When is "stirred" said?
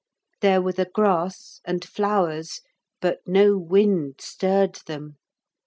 4.19-4.79